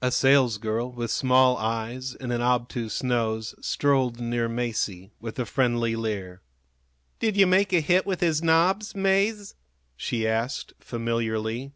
[0.00, 5.96] A salesgirl, with small eyes and an obtuse nose, strolled near Masie, with a friendly
[5.96, 6.42] leer.
[7.18, 9.56] "Did you make a hit with his nobs, Mase?"
[9.96, 11.72] she asked, familiarly.